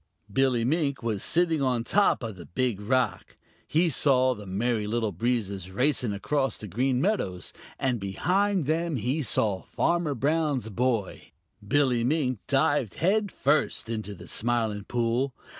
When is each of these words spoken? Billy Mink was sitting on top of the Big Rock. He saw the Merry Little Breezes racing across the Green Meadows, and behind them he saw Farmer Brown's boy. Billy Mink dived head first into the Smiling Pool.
Billy 0.33 0.65
Mink 0.65 1.03
was 1.03 1.21
sitting 1.23 1.61
on 1.61 1.83
top 1.83 2.23
of 2.23 2.35
the 2.35 2.47
Big 2.47 2.81
Rock. 2.81 3.37
He 3.67 3.87
saw 3.91 4.33
the 4.33 4.47
Merry 4.47 4.87
Little 4.87 5.11
Breezes 5.11 5.69
racing 5.69 6.11
across 6.11 6.57
the 6.57 6.67
Green 6.67 6.99
Meadows, 6.99 7.53
and 7.77 7.99
behind 7.99 8.65
them 8.65 8.95
he 8.95 9.21
saw 9.21 9.61
Farmer 9.61 10.15
Brown's 10.15 10.69
boy. 10.69 11.33
Billy 11.63 12.03
Mink 12.03 12.39
dived 12.47 12.95
head 12.95 13.31
first 13.31 13.89
into 13.89 14.15
the 14.15 14.27
Smiling 14.27 14.85
Pool. 14.85 15.35